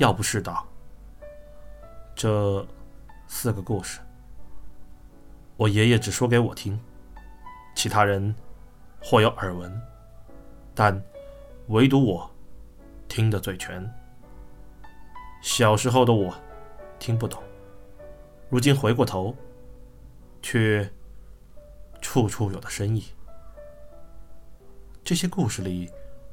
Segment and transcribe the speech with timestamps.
[0.00, 0.66] 要不是道。
[2.16, 2.66] 这
[3.28, 4.00] 四个故事，
[5.58, 6.80] 我爷爷只说给我听，
[7.76, 8.34] 其他人
[9.02, 9.70] 或有耳闻，
[10.74, 10.98] 但
[11.68, 12.30] 唯独我
[13.08, 13.86] 听得最全。
[15.42, 16.34] 小时候的我
[16.98, 17.42] 听不懂，
[18.48, 19.36] 如今回过头，
[20.40, 20.90] 却
[22.00, 23.04] 处处有的深意。
[25.04, 25.90] 这些故事里，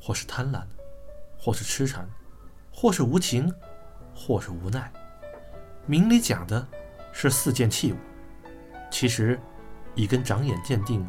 [0.00, 0.62] 或是贪婪，
[1.36, 2.08] 或是痴缠，
[2.80, 3.52] 或是无情，
[4.14, 4.92] 或是无奈。
[5.84, 6.64] 明里讲的
[7.12, 7.96] 是四件器物，
[8.88, 9.36] 其实
[9.96, 11.04] 已跟长眼鉴定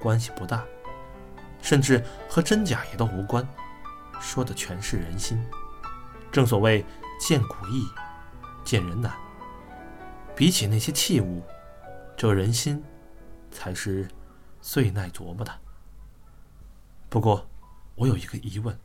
[0.00, 0.64] 关系不大，
[1.62, 3.46] 甚至和真假也都无关，
[4.20, 5.40] 说的全是人心。
[6.32, 6.84] 正所谓
[7.20, 7.86] 见古易，
[8.64, 9.14] 见人难。
[10.34, 11.44] 比起那些器物，
[12.16, 12.82] 这人心
[13.52, 14.08] 才是
[14.60, 15.52] 最耐琢磨的。
[17.08, 17.48] 不过，
[17.94, 18.76] 我有一个疑问：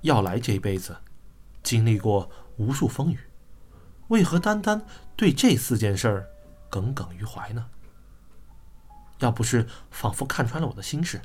[0.00, 0.96] 要来这一辈子，
[1.62, 3.18] 经历过无数风雨，
[4.08, 4.84] 为何单单
[5.16, 6.30] 对这四件事儿
[6.68, 7.68] 耿耿于怀呢？
[9.18, 11.20] 要不是仿佛看穿了我的心事，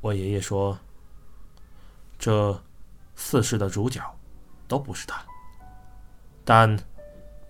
[0.00, 0.78] 我爷爷说，
[2.18, 2.62] 这
[3.14, 4.00] 四世的主角
[4.66, 5.22] 都不是他，
[6.44, 6.78] 但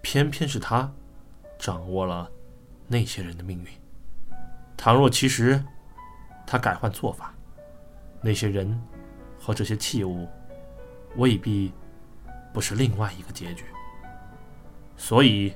[0.02, 0.92] 偏偏是他
[1.58, 2.30] 掌握了
[2.86, 3.68] 那些人的命运。
[4.76, 5.64] 倘若其实……
[6.46, 7.32] 他改换做法，
[8.20, 8.78] 那些人
[9.40, 10.28] 和这些器物
[11.16, 11.72] 未必
[12.52, 13.64] 不是另外一个结局。
[14.96, 15.54] 所以，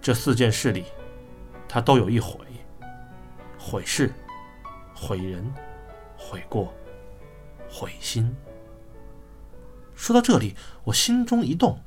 [0.00, 0.84] 这四件事里，
[1.68, 2.38] 他都有一毁：
[3.58, 4.12] 毁事、
[4.94, 5.52] 毁人、
[6.16, 6.72] 毁过、
[7.70, 8.34] 毁心。
[9.94, 10.54] 说到这里，
[10.84, 11.80] 我心中一动，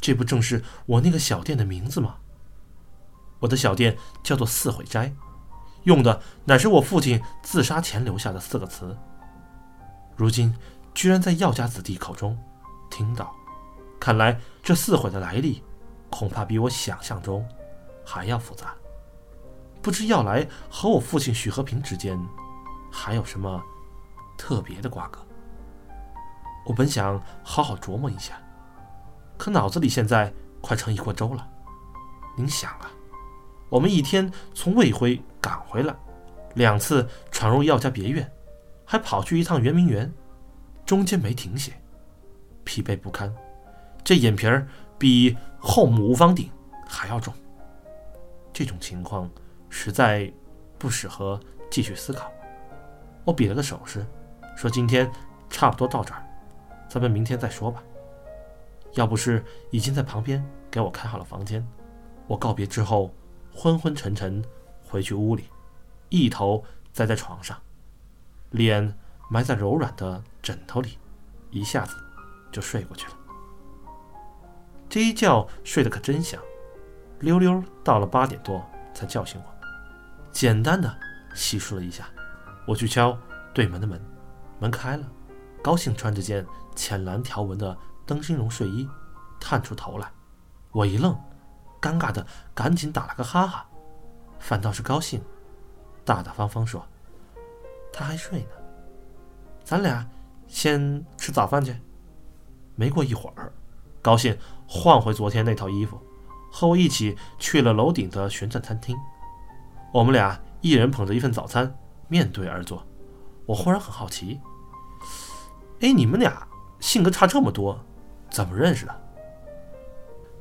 [0.00, 2.16] 这不正是我那个小店的名字吗？
[3.40, 5.14] 我的小店叫做四悔斋。
[5.84, 8.96] 用的乃是我父亲自杀前留下的四个词。
[10.16, 10.54] 如今
[10.94, 12.38] 居然在药家子弟口中
[12.90, 13.34] 听到，
[13.98, 15.62] 看来这四毁的来历，
[16.08, 17.46] 恐怕比我想象中
[18.04, 18.74] 还要复杂。
[19.82, 22.18] 不知药来和我父亲许和平之间
[22.90, 23.62] 还有什么
[24.38, 25.18] 特别的瓜葛？
[26.64, 28.40] 我本想好好琢磨一下，
[29.36, 30.32] 可脑子里现在
[30.62, 31.46] 快成一锅粥了。
[32.36, 32.90] 您想啊。
[33.68, 35.94] 我们一天从魏辉赶回来，
[36.54, 38.30] 两次闯入药家别院，
[38.84, 40.10] 还跑去一趟圆明园，
[40.84, 41.72] 中间没停歇，
[42.64, 43.32] 疲惫不堪。
[44.02, 44.66] 这眼皮儿
[44.98, 46.50] 比后母无方顶
[46.86, 47.32] 还要重。
[48.52, 49.30] 这种情况
[49.68, 50.32] 实在
[50.78, 51.40] 不适合
[51.70, 52.30] 继续思考。
[53.24, 54.06] 我比了个手势，
[54.56, 55.10] 说：“今天
[55.48, 56.22] 差不多到这儿，
[56.88, 57.82] 咱们明天再说吧。”
[58.94, 61.66] 要不是已经在旁边给我开好了房间，
[62.26, 63.12] 我告别之后。
[63.56, 64.44] 昏昏沉沉
[64.84, 65.44] 回去屋里，
[66.08, 67.56] 一头栽在床上，
[68.50, 68.98] 脸
[69.30, 70.98] 埋在柔软的枕头里，
[71.50, 71.96] 一下子
[72.52, 73.14] 就睡过去了。
[74.90, 76.38] 这一觉睡得可真香，
[77.20, 78.62] 溜溜到了八点多
[78.92, 79.54] 才叫醒我。
[80.30, 80.94] 简单的
[81.34, 82.06] 洗漱了一下，
[82.66, 83.18] 我去敲
[83.54, 83.98] 对门的门，
[84.60, 85.10] 门开了，
[85.62, 87.74] 高兴穿着件浅蓝条纹的
[88.04, 88.86] 灯芯绒睡衣，
[89.40, 90.12] 探出头来，
[90.72, 91.18] 我一愣。
[91.80, 93.66] 尴尬的，赶紧打了个哈哈，
[94.38, 95.22] 反倒是高兴，
[96.04, 96.86] 大大方方说
[97.92, 98.50] ：“他还睡呢，
[99.62, 100.06] 咱俩
[100.46, 101.76] 先吃早饭去。”
[102.76, 103.52] 没过一会儿，
[104.02, 106.00] 高兴换回昨天那套衣服，
[106.50, 108.96] 和我一起去了楼顶的旋转餐厅。
[109.92, 111.72] 我们俩一人捧着一份早餐，
[112.08, 112.84] 面对而坐。
[113.46, 114.40] 我忽然很好奇
[115.80, 116.46] ：“哎，你们俩
[116.80, 117.78] 性格差这么多，
[118.30, 119.02] 怎么认识的？”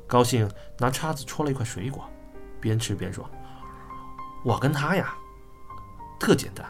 [0.08, 0.50] 高兴
[0.80, 2.03] 拿叉子戳了一块水果，
[2.59, 3.30] 边吃边说
[4.44, 5.16] ：“我跟他呀，
[6.20, 6.66] 特简单。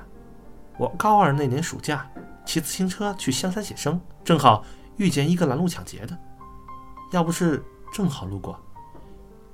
[0.78, 2.10] 我高二那年暑假
[2.54, 4.64] 骑自行车去香山写生，正好
[4.98, 6.16] 遇见一个拦路抢劫的。
[7.12, 8.60] 要不是正好路过，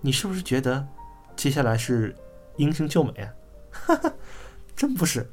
[0.02, 0.86] 你是不是觉得
[1.34, 2.14] 接下来是
[2.58, 3.32] 英雄救美啊？
[3.72, 4.14] 哈哈，
[4.76, 5.32] 真不是。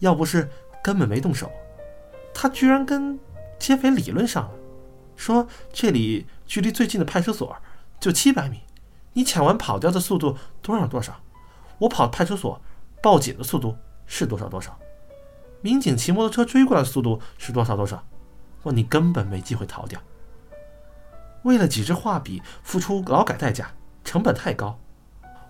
[0.00, 0.50] 要不是
[0.82, 1.48] 根本没动手，
[2.34, 3.16] 他居然跟
[3.56, 4.54] 劫匪理论上了，
[5.14, 7.56] 说这里距离最近的派出所。”
[8.00, 8.62] 就七百米，
[9.12, 11.20] 你抢完跑掉的速度多少多少？
[11.78, 12.60] 我跑派出所
[13.00, 13.76] 报警的速度
[14.06, 14.76] 是多少多少？
[15.62, 18.04] 民警骑摩托车追过来的速度是多少多少？
[18.62, 20.00] 问，你根本没机会逃掉。
[21.42, 23.70] 为了几支画笔付出劳改代价，
[24.04, 24.78] 成本太高，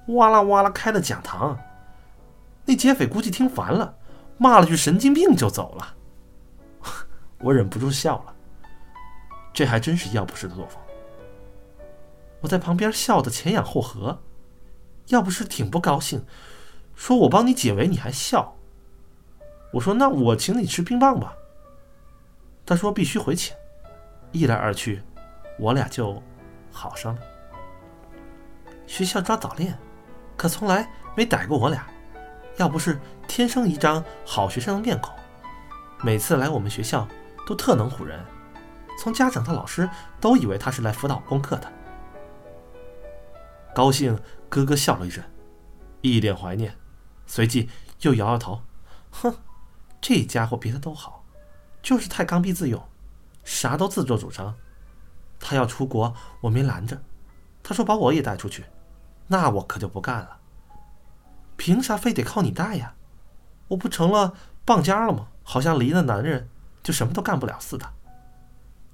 [0.08, 1.58] 哇啦哇啦开了讲堂。
[2.64, 3.96] 那劫匪估计听烦了，
[4.38, 5.94] 骂了句神经病就走了。
[7.42, 8.34] 我忍不住笑了，
[9.52, 10.80] 这还真是要不是的作风。
[12.40, 14.22] 我在旁边笑得前仰后合，
[15.08, 16.24] 要不是挺不高兴，
[16.94, 18.56] 说我帮你解围，你还笑。
[19.72, 21.34] 我说那我请你吃冰棒吧。
[22.66, 23.54] 他说必须回请，
[24.32, 25.02] 一来二去，
[25.58, 26.22] 我俩就
[26.70, 27.20] 好上了。
[28.86, 29.76] 学校抓早恋，
[30.36, 31.86] 可从来没逮过我俩。
[32.56, 35.14] 要不是天生一张好学生的面孔，
[36.02, 37.08] 每次来我们学校
[37.46, 38.20] 都特能唬人，
[38.98, 39.88] 从家长到老师
[40.20, 41.72] 都以为他是来辅导功课的。
[43.74, 44.18] 高兴，
[44.48, 45.24] 咯咯笑了一阵，
[46.02, 46.76] 一脸怀念，
[47.24, 47.70] 随即
[48.00, 48.60] 又摇摇头，
[49.10, 49.34] 哼，
[50.00, 51.24] 这家伙别的都好，
[51.82, 52.82] 就是太刚愎自用，
[53.44, 54.54] 啥都自作主张。
[55.38, 57.02] 他要出国，我没拦着，
[57.62, 58.64] 他说把我也带出去，
[59.26, 60.38] 那我可就不干了。
[61.56, 62.94] 凭啥非得靠你带呀？
[63.68, 65.28] 我不成了棒家了吗？
[65.42, 66.48] 好像离了男人
[66.82, 67.92] 就什么都干不了似的。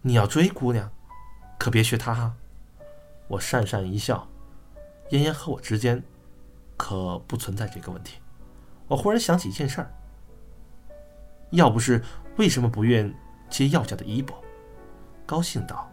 [0.03, 0.91] 你要追姑娘，
[1.59, 2.35] 可别学他哈。
[3.29, 4.29] 我讪讪一笑，
[5.11, 6.03] 嫣嫣和我之间
[6.77, 8.19] 可不存在这个问题。
[8.87, 9.93] 我忽然想起一件事儿，
[11.51, 12.03] 要不是
[12.37, 13.13] 为什么不愿
[13.49, 14.37] 接药家的衣钵，
[15.25, 15.91] 高兴道：“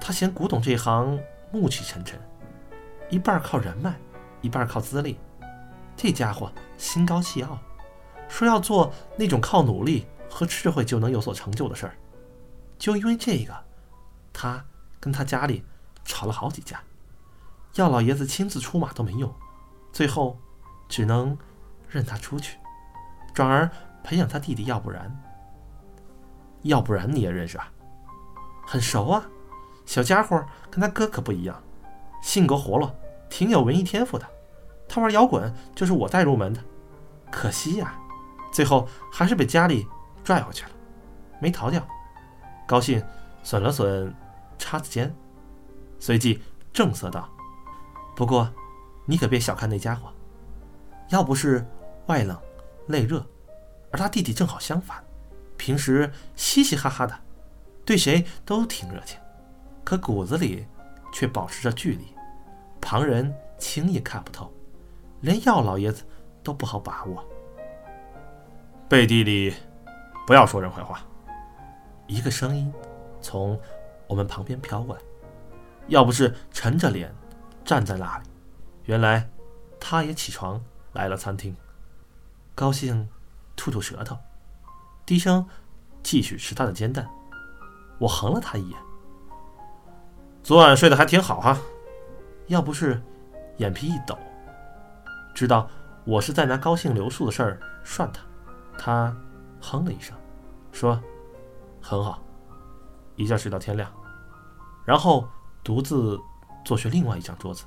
[0.00, 1.18] 他嫌古董这行
[1.52, 2.20] 暮气沉沉，
[3.10, 3.94] 一半靠人脉。”
[4.40, 5.18] 一半靠资历，
[5.96, 7.58] 这家伙心高气傲，
[8.28, 11.96] 说要做那种靠努力和智慧就能有所成就的事儿。
[12.78, 13.52] 就因为这个，
[14.32, 14.64] 他
[15.00, 15.64] 跟他家里
[16.04, 16.80] 吵了好几架，
[17.74, 19.34] 药老爷子亲自出马都没用，
[19.92, 20.38] 最后
[20.88, 21.36] 只能
[21.88, 22.58] 任他出去，
[23.34, 23.68] 转而
[24.02, 24.64] 培养他弟弟。
[24.64, 25.14] 要不然，
[26.62, 27.70] 要不然你也认识啊？
[28.66, 29.24] 很熟啊，
[29.86, 31.62] 小家伙跟他哥可不一样，
[32.22, 32.94] 性格活络。
[33.30, 34.26] 挺有文艺天赋的，
[34.88, 36.60] 他玩摇滚就是我带入门的，
[37.30, 37.94] 可惜呀，
[38.50, 39.86] 最后还是被家里
[40.24, 40.70] 拽回去了，
[41.38, 41.86] 没逃掉。
[42.66, 43.02] 高兴
[43.42, 44.14] 损了损
[44.58, 45.14] 叉子尖，
[45.98, 46.42] 随即
[46.72, 47.28] 正色道
[48.16, 48.50] ：“不过，
[49.04, 50.10] 你可别小看那家伙，
[51.10, 51.66] 要不是
[52.06, 52.36] 外冷
[52.86, 53.24] 内热，
[53.90, 55.02] 而他弟弟正好相反，
[55.56, 57.18] 平时嘻嘻哈哈的，
[57.84, 59.18] 对谁都挺热情，
[59.84, 60.66] 可骨子里
[61.12, 62.14] 却保持着距离。”
[62.80, 64.50] 旁人轻易看不透，
[65.20, 66.04] 连药老爷子
[66.42, 67.22] 都不好把握。
[68.88, 69.52] 背地里
[70.26, 71.02] 不要说人坏话。
[72.06, 72.72] 一个声音
[73.20, 73.60] 从
[74.06, 75.02] 我们旁边飘过来，
[75.88, 77.14] 要不是沉着脸
[77.64, 78.24] 站在那里，
[78.84, 79.28] 原来
[79.78, 81.54] 他也起床来了餐厅。
[82.54, 83.06] 高兴
[83.58, 84.16] 吐吐舌头，
[85.04, 85.44] 低声
[86.02, 87.06] 继续吃他的煎蛋。
[87.98, 88.78] 我横了他一眼，
[90.44, 91.58] 昨晚睡得还挺好哈。
[92.46, 93.02] 要不是
[93.56, 94.16] 眼皮一抖，
[95.34, 95.68] 知道
[96.04, 98.22] 我是在拿高兴留宿的事儿涮他，
[98.78, 99.16] 他
[99.60, 100.16] 哼了一声，
[100.70, 100.98] 说
[101.82, 102.22] ：“很好，
[103.16, 103.92] 一觉睡到天亮。”
[104.86, 105.28] 然后
[105.64, 106.18] 独自
[106.64, 107.64] 坐去另外一张桌子，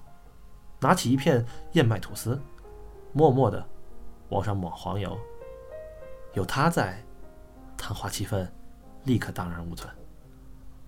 [0.80, 2.42] 拿起一片燕麦吐司，
[3.12, 3.64] 默默地
[4.30, 5.20] 往上抹黄油。
[6.34, 7.04] 有他在，
[7.78, 8.48] 谈话气氛
[9.04, 9.94] 立刻荡然无存。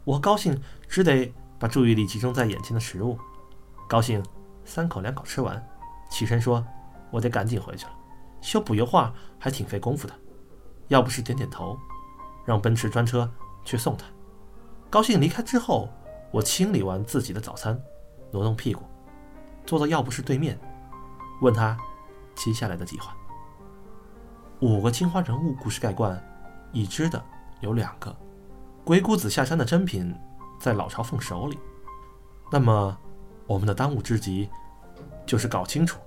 [0.05, 0.57] 我高兴，
[0.87, 3.17] 只得把注意力集中在眼前的食物。
[3.87, 4.23] 高兴，
[4.63, 5.61] 三口两口吃完，
[6.09, 6.65] 起身说
[7.11, 7.91] ：“我得赶紧回去了，
[8.41, 10.13] 修补油画还挺费功夫的。
[10.87, 11.77] 要不是点点头，
[12.45, 13.29] 让奔驰专车
[13.65, 14.05] 去送他。”
[14.89, 15.89] 高兴离开之后，
[16.31, 17.77] 我清理完自己的早餐，
[18.31, 18.83] 挪动屁股，
[19.65, 20.57] 坐到药不是对面，
[21.41, 21.77] 问他
[22.35, 23.15] 接下来的计划。
[24.63, 26.17] 五个青花人物故事盖罐，
[26.72, 27.22] 已知的
[27.60, 28.15] 有两个，
[28.86, 30.15] 鬼谷子下山的珍品
[30.58, 31.60] 在老朝奉手里，
[32.50, 32.98] 那么。
[33.46, 34.50] 我们的当务之急，
[35.25, 36.00] 就是搞清楚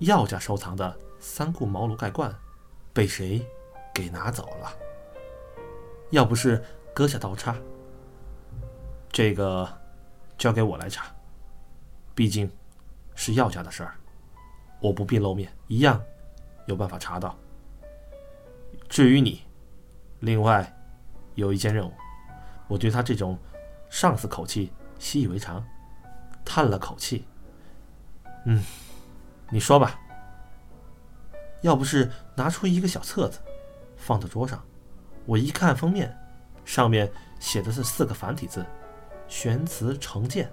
[0.00, 2.34] 药家收藏的三顾茅庐盖罐
[2.92, 3.40] 被谁
[3.94, 4.72] 给拿走了。
[6.10, 6.60] 要不是
[6.92, 7.54] 割下刀叉，
[9.12, 9.66] 这个
[10.36, 11.06] 交给我来查。
[12.16, 12.50] 毕竟，
[13.14, 13.94] 是药家的事儿，
[14.80, 16.02] 我不必露面，一样
[16.66, 17.38] 有办法查到。
[18.92, 19.40] 至于你，
[20.20, 20.70] 另外
[21.34, 21.90] 有一件任务，
[22.68, 23.38] 我对他这种
[23.88, 25.64] 上司口气习以为常。
[26.44, 27.24] 叹了口气，
[28.44, 28.62] 嗯，
[29.48, 29.98] 你说吧。
[31.62, 33.38] 要不是拿出一个小册子，
[33.96, 34.62] 放到桌上，
[35.24, 36.14] 我一看封面，
[36.62, 38.62] 上面写的是四个繁体字
[39.26, 40.52] ：“玄慈成鉴。”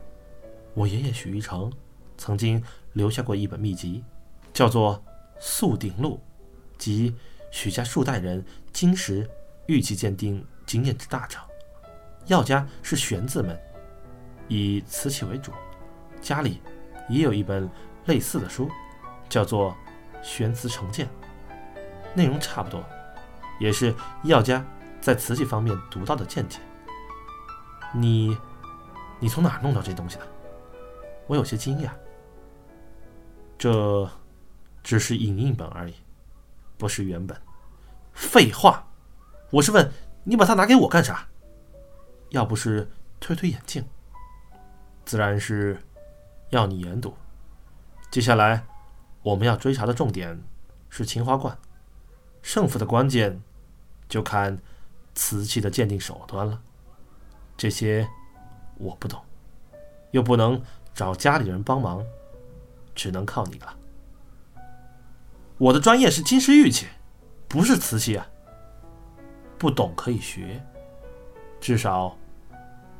[0.74, 1.69] 我爷爷许一成
[2.17, 4.01] 曾经留下过一本秘籍，
[4.53, 4.96] 叫做
[5.41, 6.15] 《素鼎录》，
[6.77, 7.13] 即
[7.51, 9.29] 许家数代人金石
[9.68, 11.44] 玉器鉴定经验之大成。
[12.27, 13.60] 药家是玄字门，
[14.48, 15.51] 以瓷器为主。
[16.22, 16.62] 家里
[17.08, 17.70] 也有一本
[18.06, 18.70] 类似的书，
[19.27, 19.72] 叫做
[20.24, 21.08] 《玄瓷成鉴》，
[22.13, 22.84] 内容差不多，
[23.60, 24.63] 也是药家
[25.01, 26.60] 在瓷器方面独到的见解。
[27.94, 28.38] 你，
[29.20, 30.27] 你从哪弄到这东西的？
[31.25, 31.89] 我有些惊讶。
[33.58, 34.10] 这
[34.84, 35.96] 只是影印本而已，
[36.79, 37.39] 不是原本。
[38.13, 38.88] 废话，
[39.51, 39.91] 我是问
[40.24, 41.27] 你把它拿给我干啥？
[42.29, 43.86] 要不是推推眼镜，
[45.03, 45.77] 自然是
[46.51, 47.13] 要你研读。
[48.09, 48.65] 接下来
[49.21, 50.41] 我们要追查的重点
[50.89, 51.57] 是青花罐，
[52.41, 53.41] 胜负的关键
[54.07, 54.57] 就看
[55.13, 56.62] 瓷器的鉴定手段了。
[57.57, 58.07] 这些
[58.77, 59.21] 我不懂，
[60.12, 60.62] 又不能
[60.93, 62.05] 找家里人帮忙，
[62.95, 63.75] 只能靠你了。
[65.60, 66.88] 我的专业是金石玉器，
[67.50, 68.25] 不是瓷器啊。
[69.58, 70.66] 不懂可以学，
[71.60, 72.18] 至少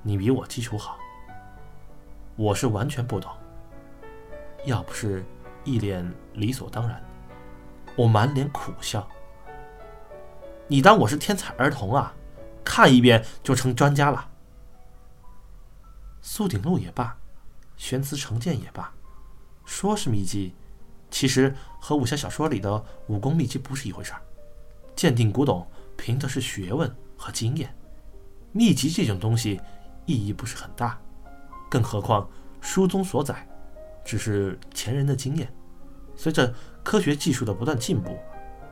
[0.04, 1.00] 你比我基础好。
[2.36, 3.32] 我是完全不懂，
[4.66, 5.24] 要不是
[5.64, 7.02] 一脸理所当然，
[7.96, 9.08] 我满脸苦笑。
[10.68, 12.14] 你当我是天才儿童啊？
[12.66, 14.30] 看一遍就成专家了？
[16.20, 17.18] 苏鼎禄也罢，
[17.78, 18.94] 玄慈成剑也罢，
[19.64, 20.54] 说是秘籍，
[21.10, 24.22] 其实和武侠小说里的武功秘籍不是一回事儿。
[24.96, 25.66] 鉴定古董。
[26.02, 27.76] 凭的是学问和经验，
[28.54, 29.60] 秘籍这种东西
[30.06, 30.98] 意义不是很大，
[31.70, 32.26] 更何况
[32.62, 33.46] 书中所载
[34.06, 35.54] 只是前人的经验。
[36.16, 36.54] 随着
[36.86, 38.18] 科学技术的不断进步，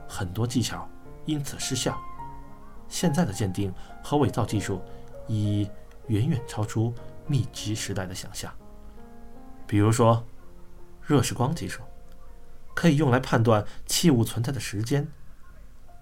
[0.07, 0.87] 很多技巧
[1.25, 1.99] 因此失效。
[2.87, 4.81] 现在的鉴定和伪造技术
[5.27, 5.69] 已
[6.07, 6.93] 远远超出
[7.27, 8.49] 秘籍时代的想象。
[9.67, 10.25] 比如说，
[11.01, 11.81] 热释光技术
[12.77, 15.07] 可以用来判断器物存在的时间。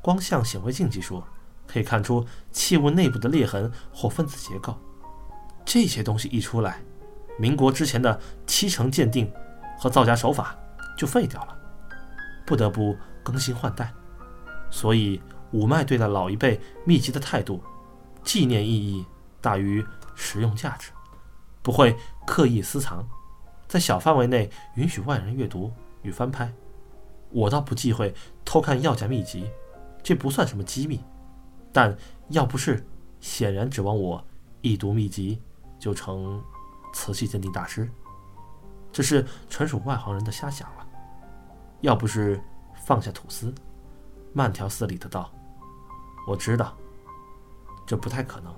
[0.01, 1.23] 光相显微镜技术
[1.65, 4.77] 可以看出器物内部的裂痕或分子结构，
[5.63, 6.81] 这些东西一出来，
[7.39, 9.31] 民国之前的七成鉴定
[9.79, 10.53] 和造假手法
[10.97, 11.57] 就废掉了，
[12.45, 13.89] 不得不更新换代。
[14.69, 17.63] 所以五脉对待老一辈秘籍的态度，
[18.21, 19.05] 纪念意义
[19.39, 19.81] 大于
[20.13, 20.91] 实用价值，
[21.61, 21.95] 不会
[22.27, 23.07] 刻意私藏，
[23.65, 26.53] 在小范围内允许外人阅读与翻拍。
[27.35, 28.15] 我倒不忌讳
[28.45, 29.51] 偷看药家秘籍。
[30.01, 31.03] 这不算什么机密，
[31.73, 31.95] 但
[32.29, 32.85] 要不是
[33.19, 34.23] 显然指望我
[34.61, 35.41] 一读秘籍
[35.77, 36.41] 就成
[36.93, 37.89] 瓷器鉴定大师，
[38.91, 40.87] 这是纯属外行人的瞎想了。
[41.81, 42.39] 要不是
[42.85, 43.53] 放下吐司，
[44.31, 45.31] 慢条斯理的道
[46.27, 46.77] ：“我知道，
[47.85, 48.53] 这不太可能，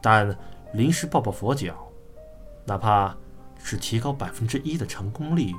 [0.00, 0.34] 但
[0.72, 1.86] 临时抱抱佛脚，
[2.64, 3.16] 哪怕
[3.60, 5.52] 只提高百分之一的成功率，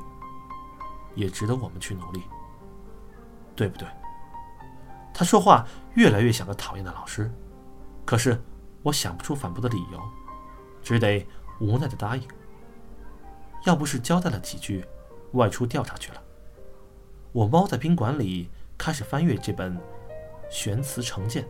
[1.20, 2.24] 也值得我们去努力，
[3.56, 3.88] 对不对？”
[5.14, 7.30] 他说话越来越像个讨厌的老师，
[8.06, 8.42] 可是
[8.84, 10.02] 我想不出反驳的理由，
[10.82, 11.28] 只得
[11.60, 12.24] 无奈的答应。
[13.66, 14.86] 要不是交代了几句，
[15.34, 16.24] 外出调查去了。
[17.34, 19.78] 我猫在宾馆里开始翻阅这本
[20.50, 21.44] 《玄慈成鉴》。